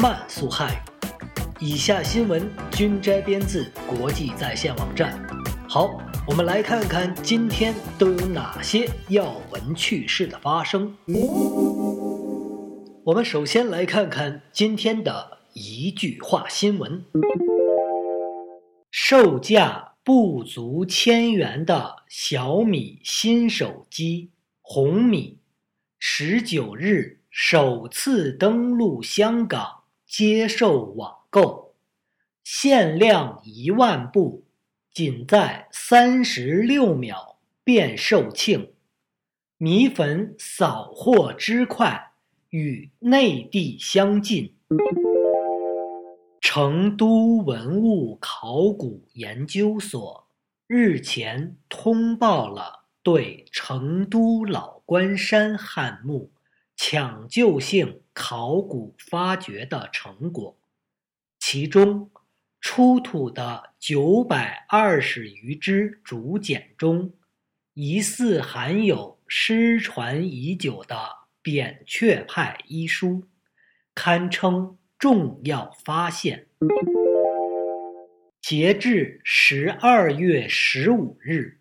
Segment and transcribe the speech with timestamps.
[0.00, 0.78] 慢速汉语。
[1.60, 5.22] 以下新闻均摘编自国际在线网站。
[5.68, 5.90] 好，
[6.26, 10.96] 我们来看看今天都有哪些要闻趣事的发生。
[13.04, 17.04] 我们首先来看看今天的一句话新闻：
[18.90, 24.30] 售价不足千元的小米新手机
[24.62, 25.40] 红米，
[25.98, 29.79] 十九日首次登陆香港
[30.10, 31.76] 接受网购，
[32.42, 34.42] 限量一万部，
[34.92, 38.70] 仅在三十六秒便售罄，
[39.56, 42.10] 米粉扫货之快。
[42.48, 44.52] 与内地相近，
[46.40, 50.26] 成都文物考古研究所
[50.66, 56.32] 日前通报了对成都老关山汉墓
[56.92, 60.58] 抢救性考古发掘的成果，
[61.38, 62.10] 其中
[62.60, 67.12] 出土的九百二十余只竹简中，
[67.74, 70.96] 疑似含有失传已久的。
[71.40, 73.22] 扁鹊派医书，
[73.94, 76.48] 堪称重要发现。
[78.42, 81.60] 截至十二月十五日，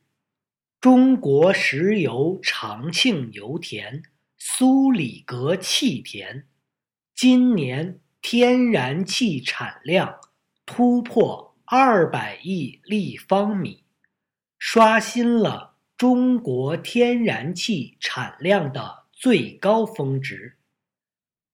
[0.82, 4.02] 中国石油长庆油田
[4.40, 6.48] 苏里格气田
[7.14, 10.20] 今年天然气产量
[10.66, 13.84] 突破二百亿立方米，
[14.58, 19.00] 刷新了中国天然气产量的。
[19.22, 20.56] 最高峰值，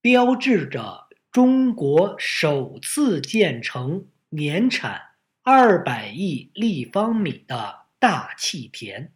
[0.00, 5.00] 标志着中国首次建成年产
[5.42, 9.12] 二百亿立方米的大气田。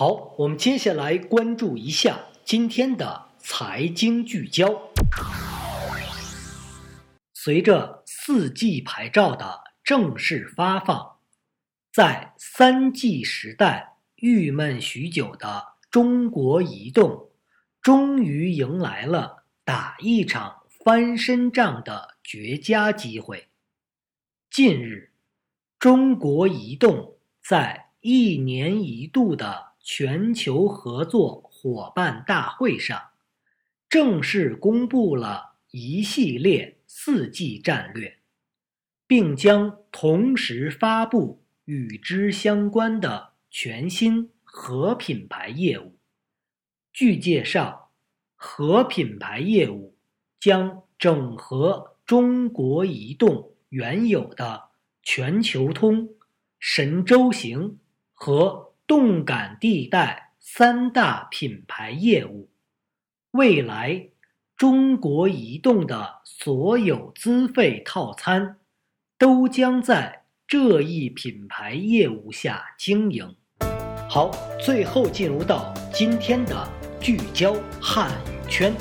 [0.00, 4.88] 好，我们接下来关注一下今天的财经聚焦。
[7.34, 11.18] 随着四 G 牌照的正式发放，
[11.92, 15.74] 在三 G 时代郁闷许久的。
[15.90, 17.28] 中国移动
[17.82, 23.48] 终于迎来了打一场翻身仗的绝佳机会。
[24.50, 25.12] 近日，
[25.78, 33.00] 中国移动在一年一度的全球合作伙伴大会上，
[33.88, 38.18] 正式公布了一系列四 G 战略，
[39.06, 44.30] 并将同时发布与之相关的全新。
[44.52, 45.96] 核品牌业务，
[46.92, 47.92] 据介绍，
[48.34, 49.96] 核品牌业务
[50.40, 54.70] 将整合中国移动原有的
[55.04, 56.08] 全球通、
[56.58, 57.78] 神州行
[58.12, 62.50] 和动感地带三大品牌业务。
[63.30, 64.08] 未来，
[64.56, 68.58] 中国移动的所有资费套餐
[69.16, 73.36] 都将在这一品牌业务下经营。
[74.08, 74.28] 好，
[74.60, 76.68] 最后进入到今天的
[77.00, 78.74] 聚焦汉语圈。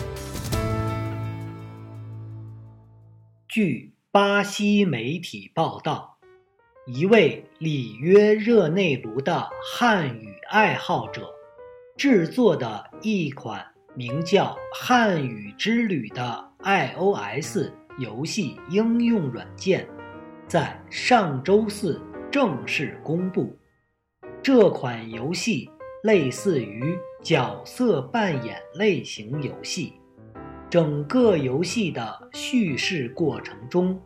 [3.47, 6.17] 据巴西媒体报道，
[6.91, 11.29] 一位里约热内卢的汉语爱好者
[11.95, 13.63] 制作的一款
[13.93, 17.69] 名叫“汉语之旅”的 iOS
[17.99, 19.87] 游戏应用软件，
[20.47, 22.01] 在上周四
[22.31, 23.55] 正式公布。
[24.41, 25.69] 这款游戏
[26.01, 29.93] 类似于角色扮演类型游戏，
[30.71, 34.01] 整个游戏的叙事过程中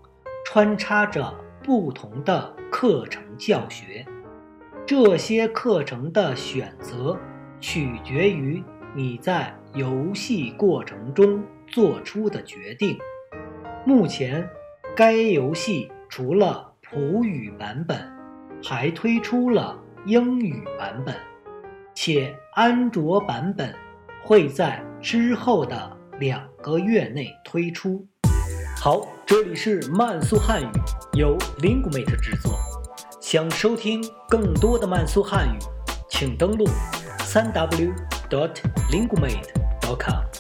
[0.45, 1.33] 穿插着
[1.63, 4.05] 不同的课程教学，
[4.85, 7.17] 这些课程的选择
[7.61, 8.61] 取决于
[8.93, 12.97] 你在游戏过程中做出的决定。
[13.85, 14.47] 目前，
[14.93, 17.97] 该游戏除了普语版本，
[18.61, 19.79] 还推出了。
[20.05, 21.15] 英语版本，
[21.95, 23.73] 且安卓版本
[24.21, 28.05] 会在之后的两个月内推出。
[28.83, 30.67] 好，这里是慢速汉语，
[31.13, 32.59] 由 lingumate 制作。
[33.21, 35.57] 想收听更多的慢速汉语，
[36.09, 36.67] 请登录
[37.19, 37.93] 三 w
[38.29, 38.51] dot
[38.91, 39.47] lingumate
[39.79, 40.32] dot com。